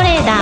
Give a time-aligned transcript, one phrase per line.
[0.00, 0.39] トレーダー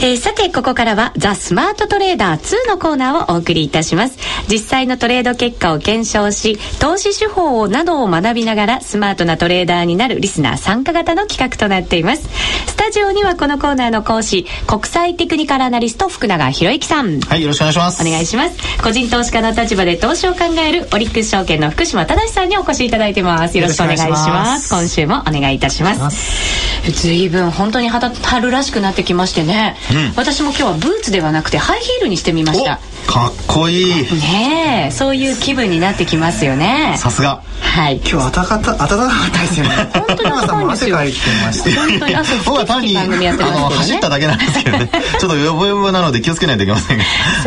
[0.00, 4.16] えー、さてここからはザ・スマートトレーダー2のコーナーをお送りいたします。
[4.48, 12.28] 実際のトレード結果を検証し投資手法などを学びながらスマートなトレーダーになるリスナー参加型の企画となっています。
[12.68, 17.18] スタジオにはこのコーナーの講師国際テクニカルアナリスト福永博之さん。
[17.20, 18.02] はいよろしくお願いします。
[18.02, 18.82] お願いします。
[18.82, 23.58] 個人投資家の立場で投資を考えるオリックス証券の福島正さんにお越しいただいてます。
[23.58, 24.72] よろしくお願いします。
[24.72, 32.80] 今週もお願いいたします随分本当に春らしくなってきましてね、うん、私も今日はブーツではなくてハイヒールにしてみました。
[33.06, 34.02] かっこいい。
[34.02, 36.94] ねえそういう気分になってきますよね。
[36.98, 37.42] さすが。
[37.60, 37.96] はい。
[37.96, 39.70] 今日暖かった暖かかったですよね。
[39.92, 40.30] 本当に
[40.72, 44.90] 汗かいてました本当に汗僕は単に、あの走っただけなんですけどね。
[45.18, 47.04] ちょっとヨボヨボなので気をつけないといけませんが。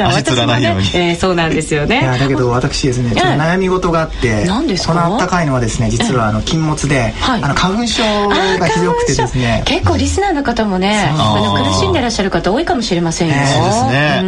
[0.10, 2.02] 足つらないように、えー、そうなんですよね。
[2.02, 4.94] いやだけど私ですねちょっと悩み事があって何ですか？
[4.94, 9.62] この暖かいのはですね実はあの禁物で、あの花粉症がひどくてですね。
[9.66, 14.22] 結構リスナーの方もねあの苦しんでらっしゃる方多いかもしれませんよ、そうですね、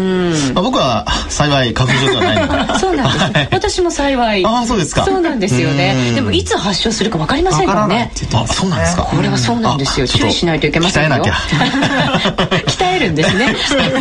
[0.54, 4.44] まあ、僕は幸い花粉症ではないので そうなんです、私も幸い。
[4.46, 5.06] あそうですか。
[5.06, 6.14] そうなんですよね。
[6.16, 8.12] でもいつ発症するかわかりませんからね。
[8.34, 9.04] あそうなんですか。
[9.04, 10.08] これはそうなんですよ。
[10.08, 11.24] 注意しないといけませんよ。
[11.24, 13.56] 鍛えるんですね。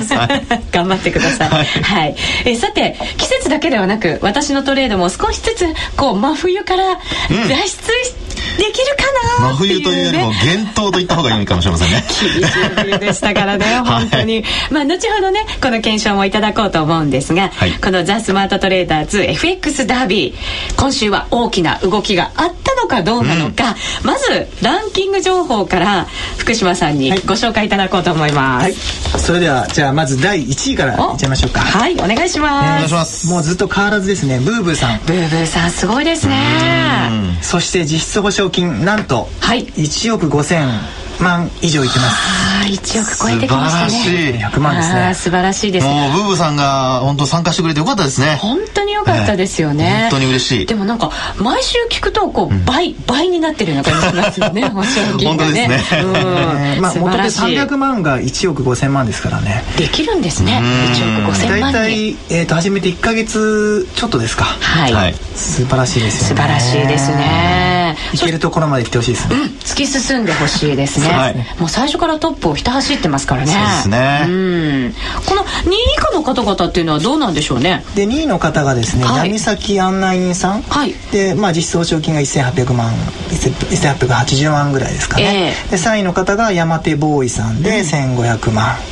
[0.72, 1.48] 頑張ってください。
[1.48, 5.66] はい、えさて季節だけではなく私のトレードも少しずつ
[5.96, 9.02] こう真冬から脱出してできるか
[9.40, 12.04] な真冬というよりも厳冬と言った方がいいかもしれませんね。
[12.20, 26.06] 厳しい冬でしたからね本当に、はい、まあ後ほどねこの検証もいただこうと思うんですが、はい、このザ・スマートトレーダー 2FX ダービー今週は大きな動きがあったのかどうなのか、うん、まずランキング情報から
[26.38, 28.72] 福島さんにご紹介いただこうと思います、はい、
[29.20, 31.60] それではじゃあまず第1位からいっちゃいましょうか。
[31.60, 33.28] はいお願いします、お願いします。
[33.28, 35.00] もうずっと変わらずですねブーブーさん。
[35.06, 37.38] ブーブーさんすごいですね。
[37.40, 42.42] そして実質保証金なんと1億5000万以上いってます。
[42.62, 44.48] 1億超えてきましたね。
[44.52, 45.14] 100万ですね。
[45.14, 45.86] 素晴らしいです。
[45.86, 48.36] もうブーブーさんが本当参加してくれてよかったですね。
[48.40, 50.66] 本当によかったですよね、本当に嬉しい。
[50.66, 54.68] でもなんか毎週聞くとこう倍、倍になってるような感じしますよね。
[54.68, 55.68] 保証金がね。
[55.68, 59.62] ね、まあ元で300万が1億5000万ですからね。
[59.76, 60.60] できるんですね。
[60.94, 64.44] 1億5000万大体、えー、と始めて1か月ちょっとですか。
[64.44, 65.14] はい。
[65.34, 66.42] 素晴らしいですよね。
[66.42, 67.71] 素晴らしいですね
[68.12, 73.52] いけるところまで来てほしいですね、突き進んでほしいですね、もう最初からトップをひた走ってますからね。
[73.52, 74.26] そうですね。
[74.28, 74.94] うん。
[75.26, 77.84] この2位以下の方々っていうのはどうなんでしょうね。
[77.94, 82.92] で2位の方がですね、はい、闇崎案内人さん、はい、で、まあ、実質保証金が1800万
[83.30, 88.91] 1880万ぐらいですかね、えー、で3位の方が山手ボーイさんで1500万、うん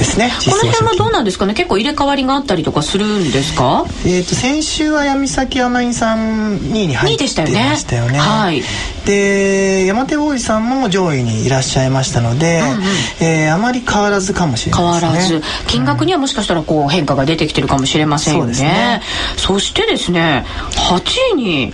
[0.00, 0.32] ですね。
[0.44, 1.54] この辺はどうなんですかね？
[1.54, 3.84] 結構入れ替わりがあったりとかするんですか？
[4.06, 7.76] えっ、と先週は闇崎アナインさん2位に入ってましたよね。
[7.76, 8.18] したよね。
[8.18, 8.62] はい。
[9.04, 12.82] で山手大井さんも上位にいらっしゃいましたので、うんうん、
[13.20, 15.08] えー、あまり変わらずかもしれないですね。
[15.08, 15.42] 変わらず。
[15.66, 19.02] 金額にはもしかしたらこう変化が出てきてるかもしれませんよね、うん、そね。
[19.36, 21.02] そしてですね8
[21.32, 21.72] 位に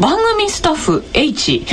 [0.00, 1.64] 番組スタッフ H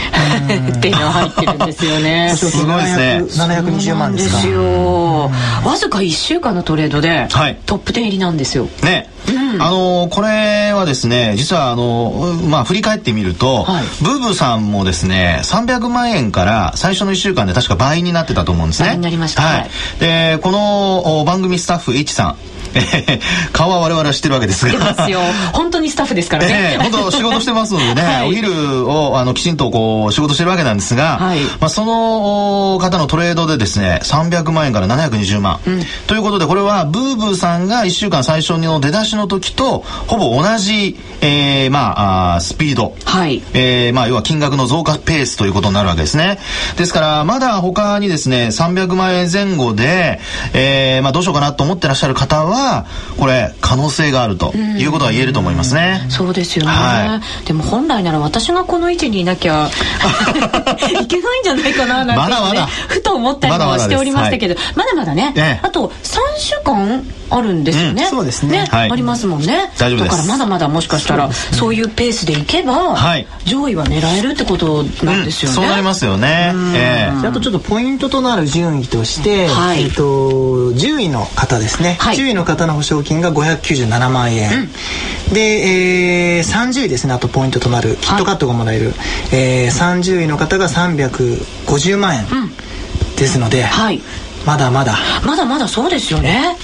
[0.77, 2.33] っていうのが入ってるんですよね。
[2.37, 3.23] すごいですね。
[3.23, 5.31] 720万ですですよ。
[5.65, 7.27] わずか1週間のトレードで、
[7.65, 8.67] トップ10入りなんですよ。
[8.83, 9.09] ね。
[9.29, 18.89] うん、あのこれはですね実はあのまあ振り返ってみると、はい、ブーブーさんもですね300万円から最初の1週間で確か倍になってたと思うんですね。
[18.89, 22.35] 倍になりました、はい、でこの番組スタッフ H さん
[23.51, 24.93] 顔は我々は知ってるわけですが。
[24.93, 25.19] ですよ。
[25.53, 26.75] 本当にスタッフですからね。
[26.75, 46.39] えー、本当仕事してますのでね、 はい、お昼をあのきちんとこう仕事してるわけなんですが、はい、まあその方のトレードでですね、300万円から720万、うん、ということでこれはブーブーさんが1週間最初の出だしの時とほぼ同じ、えー、まああスピード、はい、えー、まあ要は金額の増加ペースということになるわけですね。
[46.77, 50.19] ですからまだ他にですね、300万円前後で、
[50.53, 52.85] えー、まあどうしようかなと思ってらっしゃる方はは
[53.17, 56.05] これ可能性があるということは言えると思いますね。
[56.07, 59.69] うそうですよね、はい、でも本来なら私がこの位置にいなきゃ
[61.01, 62.67] いけないんじゃないかななんて、ね、まだまだ。
[62.87, 64.55] ふと思ったりもしておりましたけど。
[64.75, 69.71] まだまだね、ねあと3週間あるんですよね、うん、そうですね、ねはい、ありますもんね。
[69.79, 84.69] 大丈夫だからまだまだもしかしたらそう,、いうペースでいけば、はい、上位は狙えるってことなんですよね、うん、そうなりますよね、えー、あとちょっとポイントとなる順位として、はい、えーと、10位の方ですね、はい、10位の方の保証金が597万円、
[85.27, 87.13] うん、で、えー、30位ですね。
[87.13, 88.95] あとポイントとなるキットカットがもらえる、はい、
[89.31, 92.25] えー、30位の方が350万円
[93.17, 94.01] ですので、はい、
[94.45, 94.97] まだまだ。
[95.25, 96.57] まだまだそうですよね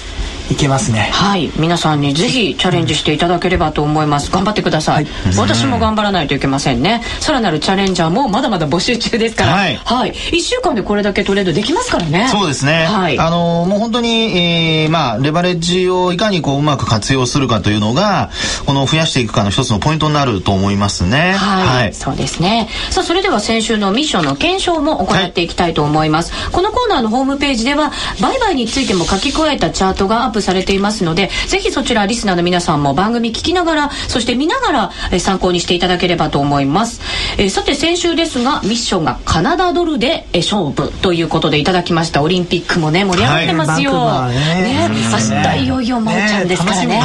[0.51, 1.09] いけますね。
[1.13, 1.51] はい。
[1.57, 4.31] 皆さんにぜひチャレンジしていただければと思います。
[4.31, 7.01] 頑張ってください、はい、私も頑張らないといけませんね。
[7.19, 9.51] さらなるチャレンジャーもまだまだ募集中ですから。
[9.53, 12.27] はい、はい、1週間でこれだけトレードできますからね。
[12.31, 12.85] そうですね。
[12.85, 13.19] はい。
[13.19, 18.29] あのもう本当に、えー、まあレバレッジをいかにこううまく活用するかというのが
[18.65, 21.33] この増やしていくかの一つのポイントになると思いますね。
[21.33, 22.69] はい、はい、そうですね。
[22.89, 27.91] さあそれでは先週のミッションの検証も行っていきたいと思います、はい、このコーナーのホームページでは
[28.21, 37.01] 売買についても書き加えたチャートがアップされていますのでぜひそちらリスナーの皆さんも番組聞きながらそして見ながら、え参考にしていただければと思います、
[37.37, 42.21] えさて先週ですがミッションがカナダドルで、え勝負ということでいただきました。
[42.21, 44.89] オリンピックもね盛り上がってますよ、はい、ね。
[44.89, 47.01] ね明日いよいよ真央ちゃんですからねね。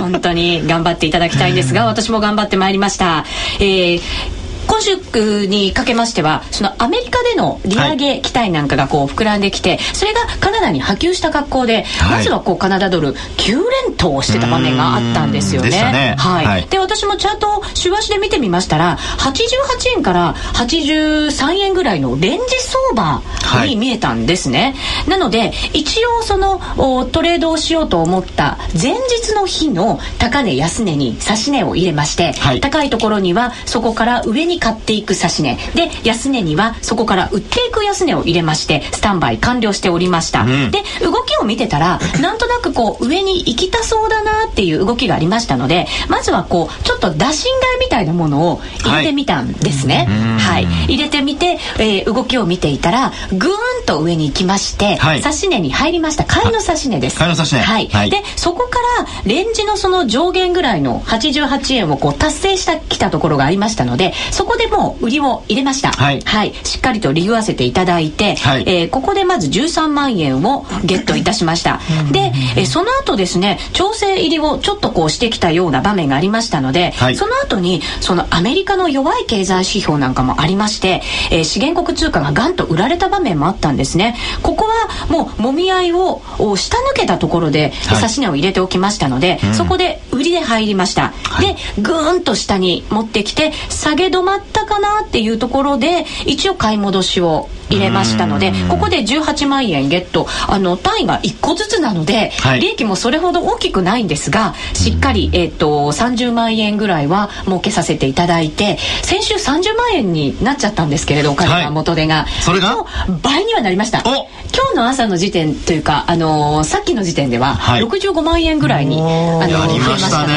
[0.00, 3.24] 本当に頑張っていただきたいんですが私も頑張ってまいりました、
[3.60, 4.37] えー
[4.68, 13.56] 今週にかけましてはそのアメリカでの利上げ期待なんかがこう膨らんできて、それがカナダに波及した格好で、はい、まずはこうカナダドル9
[13.86, 15.70] 連投してた場面があったんですよね。
[15.70, 16.14] ね。
[16.18, 23.22] はい、はい、で私もチャートを週足で見てみましたら88円から83円ぐらいのレンジ相場
[23.64, 24.74] に見えたんですね。
[24.76, 26.60] はい、なので一応その
[27.06, 35.56] トレードをしようと思った前日の日の高値安値に指し値を入れまして、高いところにはそこから上に買っていく指値。
[35.74, 50.06] で安値にはそこから売っていく安値を入れましてスタンバイ完了しておりました、うん、で動きを見てたらなんとなくこう上に行きたそうだなっていう動きがありましたのでまずはこうちょっと打診買いみたいなものを入れてみたんですね。
[50.38, 56.24] はい、はい、入れてみて、えー、動きを見ていたらぐーんと上に行きまして、はい、指値に入りました。
[56.24, 57.18] 買いの指値です。
[57.18, 57.60] 買いの指値。
[57.60, 71.80] はい、はい、でそこからレンジのその上限ぐらいの88円をこう達成したきたところがありましたのでそこでも売りを入れました、はい、はい、しっかりと利用わせていただいて、はい、えー、ここでまず13万円をゲットいたしました。
[72.12, 81.00] で、えー、その後ですね調整入りをちょっとこうしてきたような場面がありましたので、はい、その後にそのアメリカの弱い経済指標なんかもありまして、
[81.30, 84.16] えー、資源国通貨がガンと売られた場面もあったんですね。
[84.42, 86.20] ここはもうもみ合いを
[86.56, 100.26] 下抜けたところで指し値を入れておきましたので、そこで売りで入りました、でぐーんと下に持ってきて下げ止まったかなっていうところで一応買い戻しを入れましたのでここで18万円ゲット。
[100.46, 112.84] あの単位が1個ずつなので、はい、利益もそれほど大きくないんですがしっかり、えーと、30万円ぐらいは儲けさせていただいて先週30万円になっちゃったんですけれどお金が元手が、はい、それが？
[113.22, 114.00] 倍にはなりました。
[114.00, 119.02] 今日の朝の時点というか、あのー、さっきの時点では65万円ぐらいに、あ
[119.46, 120.32] の増えましたので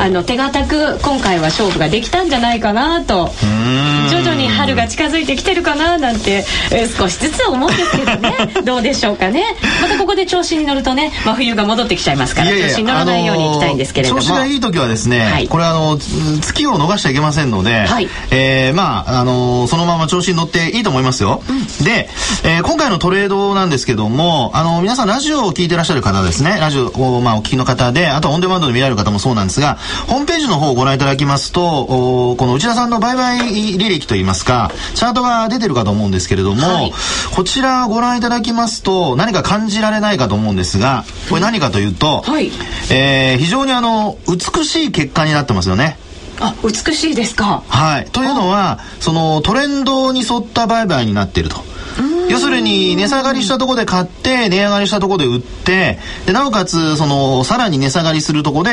[0.00, 3.28] あの手堅く今回は勝負ができたんじゃないかなと。
[4.10, 6.61] 徐々に春が近づいてきてるかななんてえー、
[6.96, 8.34] 少しずつ思うんですけどね。
[8.64, 9.44] どうでしょうかね。
[9.80, 15.98] またここで調子に乗るとね真冬が戻ってきちゃいますから調子に乗らないようにいきたいんですけれども、調子がいい時はですね、はい、これあの
[16.40, 22.08] 月を逃しちゃいけませんので、はい、えー、まああのそのまま調子に乗っていいと思いますよ、うん、で、
[22.44, 26.58] えー、今回のトレードなんですけどもあの皆さんラジオを聞いてらっしゃる方ですね。
[26.60, 26.86] ラジオ
[27.16, 29.78] を、まあ、お聞きの方であとオンデマンドで見られる方もそうなんですが
[30.08, 36.92] ホームページの方をご覧いただきますとおこの内田さんの売買履歴といいますかチャートが出てるかと思うんですけれども、はい、
[37.34, 42.50] こちらご覧いただきますと何か感じられないかと思うんですがこれ何かというと、はい、
[42.90, 45.98] えー、非常にあの美しい結果になってますよね。
[46.40, 47.62] あ美しいですか。
[47.68, 51.71] はい、というのはそのトレンドに沿った売買になっていると。
[52.28, 58.70] 要するに値下がりしたところで買って値上がりしたところで売ってでなおかつそのさらに値下がりするところで、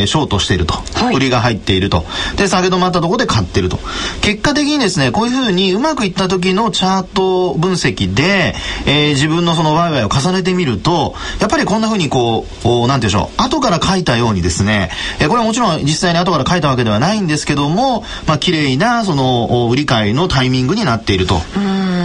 [0.00, 2.04] えー、ショートしていると、はい、売りが入っていると。
[2.36, 3.78] で下げ止まったところで買ってると。
[4.20, 8.54] 結果的にですねこういうふうにうまくいった時のチャート分析で、
[8.86, 21.40] えー、自分のその売買を重ねてみるとやっぱりこんなふうにこうなんていうんでしょう後から書いたようにですね、えー、これはもちろん実際に後から書いたわけではないんですけどもまあ綺麗なその売り買いのタイミングになっていると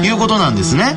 [0.08, 0.96] いうことなんですね。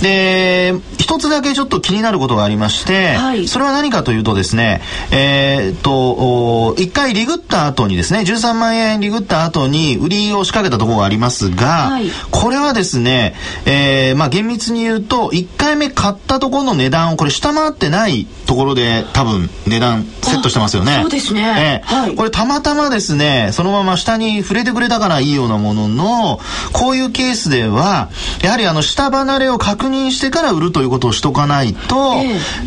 [0.00, 4.80] で一つだけちょっと気になることがありまして、はい、それは何かというとですね
[5.10, 13.34] えー、っと一回リグった後にですね13万円リグった後に売りを仕掛けたところがありますが、はい、これはですね、
[13.66, 20.98] えー、まあ厳密に言うと1回目買ったところの値段をこれ下回ってないところで多分値段セットしてますよね。
[21.02, 26.40] そうですね、えー、はい、これたまたまですねそのまま下に触れてくれたからいいようなものの
[26.72, 28.10] こういうケースでは
[28.42, 32.14] やはりあの下離れを確認してから売るということをしとかないと、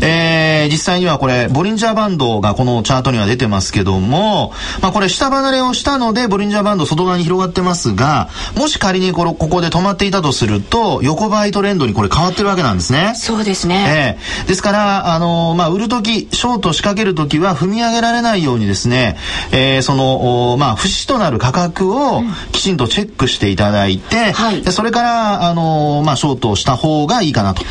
[0.00, 13.12] ー、えー、実際にはこれボリンジャーバンドがこのチャートには出てますけども、まあ、これ下離れをしたのでボリンジャーバンド外側に広がってますがもし仮にこのここで止まっていたとすると横ばいトレンドにこれ変わってるわけなんですね。
[13.14, 14.16] そうですね。
[14.18, 19.16] えー、ですからあのまあ売る時ショート仕掛ける時は踏み上げられないようにですね、
[19.52, 25.65] えー、そのまあ節となる価格をきちんとチェックしていただいて、はい、でそれからあの
[26.04, 27.62] まあショートをした方がいいかなと。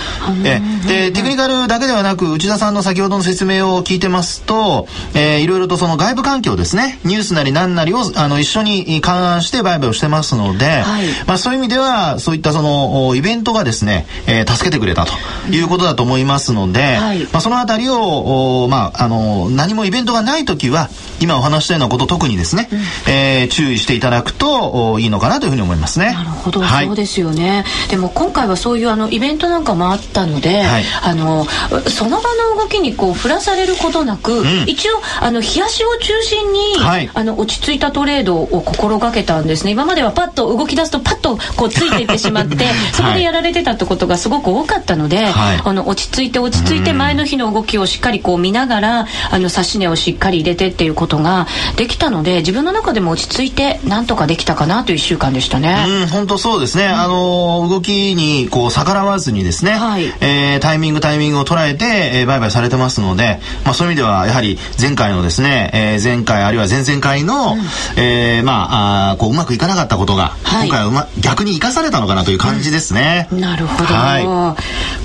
[0.43, 6.99] えー、でテクニカルだけではなく内田さんの先ほどの説明を聞いてますと、えー、いろいろとその外部環境ですね。
[7.03, 15.13] ニュースなり何なりをあの一緒に勘案して売買をしてますので、はい、まあそういう意味ではそういったそのイベントがですね、えー、助けてくれたと
[15.49, 20.89] いうことだと思いますので、はい、まあそのあたりをまああの何もイベントがない時は
[21.21, 22.79] 今お話したようなこと特にですね、うん、
[23.11, 26.13] えー、注意していただくといいのかなというふうに思いますね。
[26.13, 27.63] なるほど、はい、そうですよね。
[27.89, 31.45] でも今回はそういうあのイベントなんかもあったので、はい、あの
[31.89, 39.71] その場の動きにこう振らされることなく、うん、一応あの冷やしを中心に、はい、あの落ち着いたトレードを心がけたんですね。
[39.71, 55.85] 今まではパッと動き出すとパッとこうついていってしまって そこでやられてたってことがすごく多かったので、はい、あの落ち着いて落ち着いて前の日の動きをしっかりこう見ながらあの指し値をしっかり入れてっていうことができたので自分の中でも落ち着いてなんとかできたかなという1週間でしたね。
[55.87, 67.59] うん本当そうですね、うん、あの動きにこう逆らわずにですね、はい、えー、タイミングタイミングを捉えて、えー、売買されてますので、まあ、そういう意味ではやはり前回のですね、えー、前回あるいは前々回の、うん、
[68.01, 73.27] えー、まああこううまくいかなかったことが、はい、今回はうま逆に生かされたのかなという感じですね。
[73.31, 74.23] うん、なるほど、はい、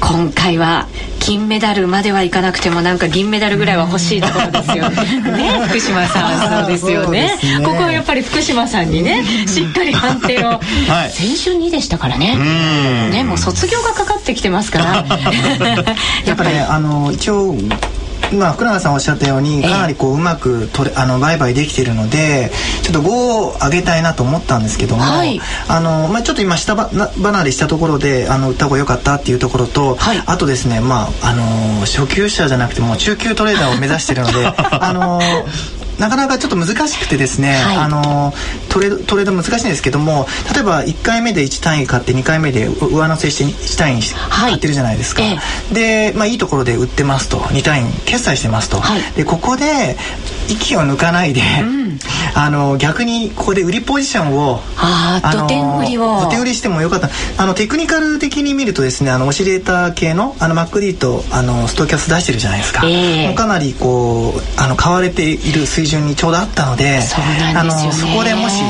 [0.01, 0.87] 今回は
[1.21, 5.61] 金メダルまではいかなくてもなんか銀メダルぐらいは欲しいところですよね。
[5.69, 12.37] 福島さんそうですよね、ね、ここはやっぱり福島さんにねしっかり判定を、はい、先週2でしたからね。
[13.13, 15.05] ねもう卒業がかかってきてますから。
[16.25, 17.55] やっぱり、ね、あの一応
[18.33, 22.51] 今福永さんおっしゃったようにかなりこううまくとれあの売買できているので
[22.83, 35.21] ちょっと5を上げたいなと思ったんですけども、はい、あのまあ、ちょっと今下離れしたところであの売った方が良かったっていうところと、はい、あとですねまああの初級者じゃなくても中級トレーダーを目指しているので あの
[36.01, 38.33] なかなかちょっと難しくてですね、はい、あの
[38.71, 45.35] トレードトレード難しいんですけども例えば1回目で1単位買って2回目で上乗せして1単位買ってるじゃないですか、は
[45.71, 47.39] い、で、まあ、いいところで売ってますと。
[47.51, 49.97] 2単位決済してますと、はい、でここで
[50.49, 51.99] 息を抜かないで、うん、
[52.35, 56.21] あの逆にここで売りポジションをああ土手売りを。
[56.21, 57.09] 土手売りしてもよかった。
[57.39, 68.63] あのテクニカル的に見るとですねあのオシレーター系のあのマックディとあのストキャス出してるじゃないですか、えー、かなりこうあの買われている水準にちょうどあったのでそうなんですよ、ね、そこでもし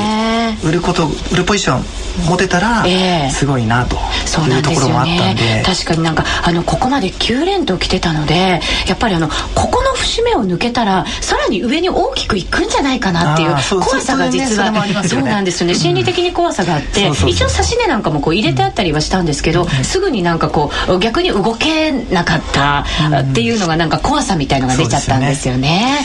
[0.63, 1.83] 売ること売るポジション
[2.29, 2.83] 持てたら
[3.29, 14.71] すごいなというところもあったんで,、ね、確かになんかあのここまで9連と来てたのでやっぱりあのここの節目を抜けたらさらに上に大きくいくんじゃないかなっていう怖さが実は
[15.03, 15.75] そうなんですよね。
[15.75, 22.85] 心理的に怖さがあって一応指し値なんかもこう入れてあったりはしたんですけどすぐになんかこう逆に動けなかった
[23.19, 25.99] っていうのがなんか怖さみたいのが出ちゃったんですよね。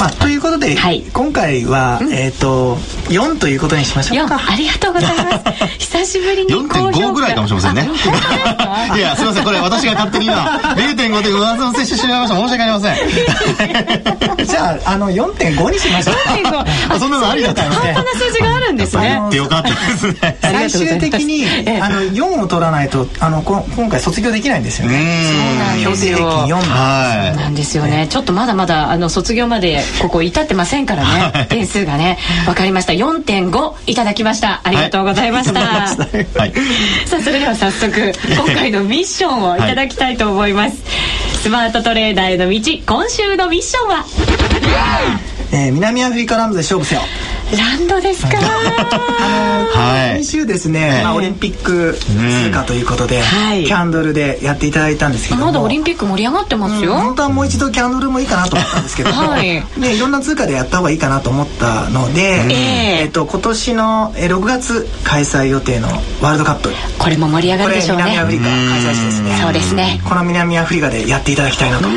[0.00, 2.76] まあ、ということで、はい、今回は、うん、えっ、ー、と
[3.12, 4.40] 4ということにしましょうか。
[4.50, 5.76] ありがとうございます。
[5.78, 7.90] 久しぶりに4.5ぐらいかもしれませんね。
[8.96, 12.36] いやすみませんこれ私が勝手に今0.5で上乗せしてしまいました。
[12.36, 12.92] 申し訳ありませ
[14.40, 14.46] ん。
[14.46, 16.14] じゃああの4.5にしましょう
[16.98, 19.20] そんなのありだったのね半端な数字があるんですね。
[19.32, 20.12] よかったです。
[20.12, 21.44] ね最終的に
[21.80, 25.24] あの4を取らないとあのこ今回卒業できないんですよね。
[25.30, 27.36] そうなんですよはい。
[27.36, 28.06] なんですよね。
[28.08, 32.18] ちょっとまだまだあの卒業までここ至ってませんからね、はい、点数がね。
[32.46, 32.92] 分かりました。
[32.92, 34.60] 4.5いただきました。
[34.64, 35.86] ありがとうございました、は
[36.46, 36.52] い、
[37.06, 40.82] さあそれでは早速今回のミッションをいただきたいと思います、
[41.42, 44.04] スマートトレーダーへの道今週のミッションは、
[45.52, 47.02] えー、南アフリカラムズで勝負せよ。
[47.56, 48.38] ランドですか？
[48.38, 53.20] はい、先週ですね、まあオリンピック通過ということで、
[53.66, 56.94] キャンドルでやっていただいたんですけどまだオリンピック盛り上がってますよ。
[56.94, 59.42] 本当はもう一度キャンドルもいいかなと思ったんですけど、はい、
[59.80, 62.20] ねいろんな通貨でやった方がいいかなと思ったので、
[63.00, 65.88] えっと今年の6月開催予定の
[66.20, 66.70] ワールドカップ。
[66.98, 68.04] これも盛り上がるでしょうね。
[68.04, 69.38] 南アフリカ開催地ですね。
[69.42, 70.00] そうですね。
[70.08, 71.88] この南アフリカでやっていただきたいなと。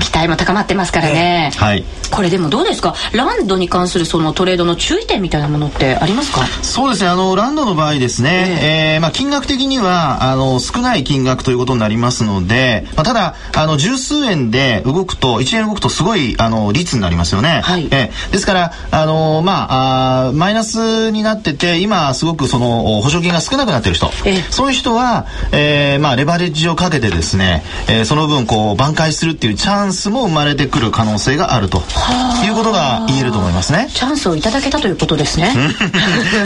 [0.00, 1.50] 期待も高まってますからね。
[1.56, 1.84] はい。
[2.10, 2.94] これでもどうですか？
[3.12, 6.46] ランドに関するそのトレードのの注意点みたいなものってありますか？
[6.62, 7.08] そうですね。
[7.08, 31.78] あのランドの場合ですね、えー、えー、まあ、金額的にはあの少ない金額ということになりますので、まあ、ただあの十数円で動くと1円動くとすごいあの率になりますよね、はい、えー、ですからあのまああマイナスになってて今すごくその保証金が少なくなってる人、えー、そういう人は、えー、まあレバレッジをかけてですね、えー、その分こう挽回するっていうチャンスも生まれてくる可能性があると
[32.44, 33.88] いうことが言えると思いますね。
[33.90, 35.52] チャンスをいただけたということですね。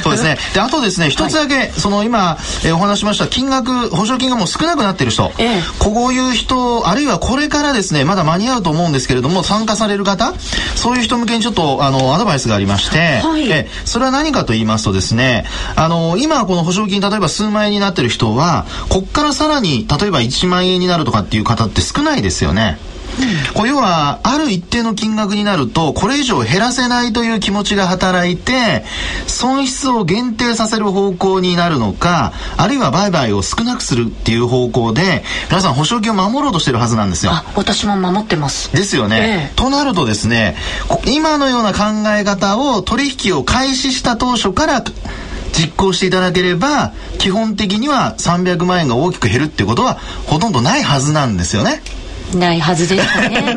[0.02, 0.38] そうですね。
[0.54, 10.32] であとですね一つだけ、はい、その今、えー、お話しました金額保証金がもう少なくなってる人、ええ、こういう人あるいはこれからですねまだ間に合うと思うんですけれども参加される方
[10.76, 15.44] そういう人向けにちょっとあのアドバイスがありまして、はい、えそれは何かと言いますとですね
[15.76, 22.78] あの今この保証金例えば数万円になってる人はこっからさらに例えば1万円になるとかっていう方って少ないですよね。
[23.54, 28.84] こう要はある一定の金額になるとこれ以上減らせないという気持ちが働いて
[29.26, 37.32] 損失を限定させる方向になるのかあるいは売買を少なくするっていう方向で皆さん保証金を守ろうとしてるはずなんですよ。
[37.54, 40.56] 私も守ってますですよね、ええ、となるとですね
[41.06, 44.84] 今のような考え方を取引を開始した当初から
[45.52, 49.94] 実行していただければ基本的には300万円が大きく減るってことは
[50.26, 51.82] ほとんどないはずなんですよね。
[52.34, 53.56] ないはずですね。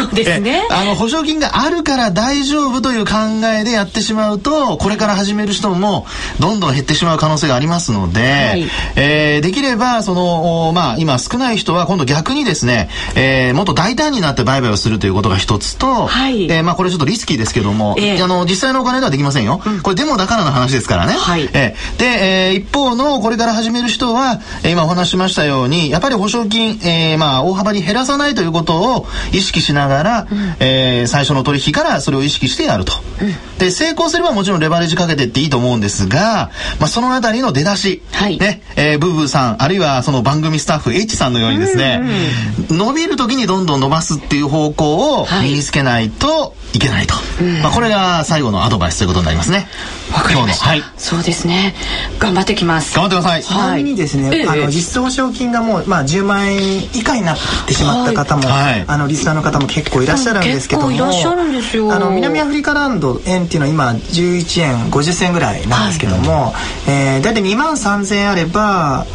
[0.00, 0.62] そうですね。
[0.70, 3.12] あの保証金があるから大丈夫という考
[3.58, 6.06] えでやってしまうと、これから始める人も
[6.40, 19.60] どんどん減ってしまう可能性がありますので、はい、えー、できればそのまあ今少ない人は今度逆にですね、えー、もっと大胆になって売買をするということが一つと、はい、えー、まあこれちょっとリスキーですけども、えー、あの実際のお金ではできませんよ。
[19.64, 21.14] うん、これでもだからの話ですからね。
[21.14, 49.68] はい、えー、で、えー、一方のこれから始める人は、えー、今お話しましたように、やっぱり保証金、えー、まあ大幅に減らさないということを意識しながら、うん、えー、最初の取引からそれを意識してやると、うん、で成功すればもちろんレバレッジかけてっていいと思うんですが、まあ、そのあたりの出だし、はい、ねえー、ブーブーさんあるいはその番組スタッフ H さんのようにですね、うんうん、伸びる時にどんどん伸ばすっていう方向を身につけないといけないと、はい、まあ、これが最後のアドバイスということになりますね。
[50.12, 51.74] わかりました、はい、そうですね。
[52.18, 52.94] 頑張ってきます。
[52.94, 53.42] 頑張ってください。
[53.42, 60.98] ちなみにですね、はい、あの実質保証金がもう、まあ、10万円以下になってしまった方も、はい、あのリスナーの方も結構いらっしゃるんですけどもい。
[60.98, 61.92] らっしゃるんですよ。
[61.92, 69.06] あの南アフリカランド円っていうのは今11円50銭ぐらいなんですけども、はい、えー、大体2万3000円あれば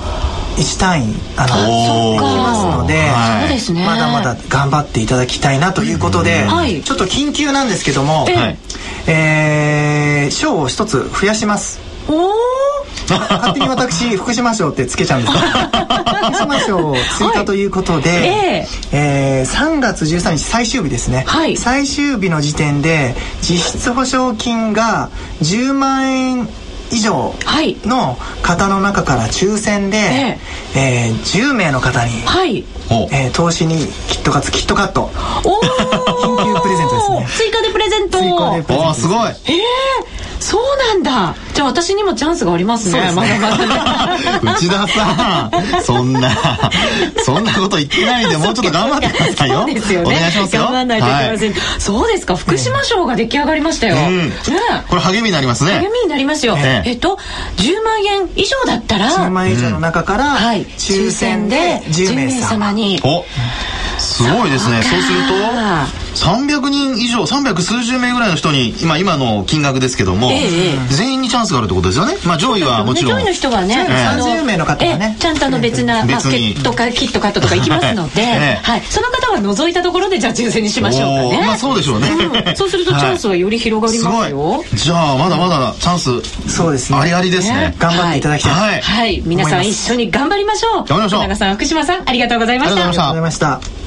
[0.58, 8.58] 1単位あのできますので、はい、そうでまだまだ頑張っていただきたいなということで、はい、ちょっと緊急なんですけども、はい、
[9.08, 11.80] えー、賞を一つ増やします。
[12.10, 12.59] お
[13.18, 25.10] 勝手に私福島賞ってつけちゃうんです福島賞追加ということで、はい、えー、えー、3月13日最終日ですね、はい、最終日の時点で実質保証金が
[25.42, 26.48] 10万円
[26.92, 27.34] 以上
[27.86, 30.40] の方の中から抽選で、え
[30.76, 31.10] え。
[31.10, 31.14] えー、
[31.52, 32.66] 10名の方に、はい。
[33.12, 35.04] えー、投資にキットカツキットカット。
[35.04, 37.28] お緊急プレゼントですね。
[37.38, 39.08] 追加でプレゼント追加でプレゼントす。
[39.08, 39.18] ごい。
[39.20, 41.36] ええーそうなんだ。
[41.54, 45.84] じゃあ私にもチャンスがありますね、ね、まだまだ内田さん。
[45.84, 46.32] そんな
[47.24, 49.62] そんなこと言ってないんでもうちょっと頑張ってくださいよ。
[49.62, 50.16] そうですよね。
[50.16, 50.62] お願いしますよ。
[50.64, 52.36] 頑張らないといけません、はい、そうですか。
[52.36, 54.32] 福島賞が出来上がりましたよ、うん、
[54.88, 55.72] これ励みになりますね。
[55.80, 56.92] 励みになりますよ、ええ。
[56.94, 57.18] っと
[57.58, 63.00] 10万円以上だったら10万円以上の中から、はい、抽選で10名様に。
[63.04, 63.26] お
[64.10, 64.82] すごいですね。
[64.82, 65.34] そうすると
[66.16, 72.16] 300人以上300数十名ぐらいの人に今今の金額ですけども、えー、全員にチャンスがあるってことですよね。
[72.26, 75.16] まあ上位はもちろん、ね、上位の人はね、えー、30名の方がね。
[75.20, 81.46] ちゃんとあの別な、まあ、ケットかキットカットとか行きますので、 えー、はい、その方は除いたところでじゃあ抽選にしましょうかね。
[81.46, 86.10] まあそうでしょうね、うん、そうするとチャンスはより広がりますよ、はい、じゃあまだまだチャンス。
[86.50, 86.98] そうですね。
[87.00, 87.76] ありありですね。
[87.78, 88.52] 頑張っていただきたい。
[88.54, 90.86] はい、はい、皆さん一緒に頑張りましょう。
[90.86, 91.22] 頑張りましょう。
[91.22, 92.76] 長さん福島さんありがとうございました。
[92.76, 93.79] ありがとうございました